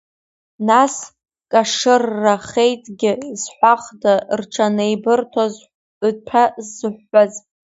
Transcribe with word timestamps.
Нас 0.67 0.93
кашыррахеитгьы 1.51 3.11
зҳәахда 3.41 4.13
рҽанеибырҭоз 4.39 5.53
ҭәа 6.27 6.43
зыҳәҳәаз! 6.73 7.33